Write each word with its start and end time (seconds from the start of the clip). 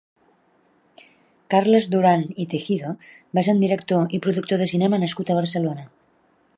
Carles 1.53 1.89
Duran 1.95 2.23
i 2.45 2.47
Tegido 2.55 2.95
va 3.39 3.45
ser 3.49 3.57
un 3.57 3.63
director 3.67 4.19
i 4.19 4.23
productor 4.27 4.63
de 4.63 4.71
cinema 4.75 5.03
nascut 5.07 5.33
a 5.35 5.41
Barcelona. 5.43 5.89